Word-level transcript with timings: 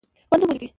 خپل 0.27 0.37
نوم 0.39 0.49
ولیکئ. 0.51 0.67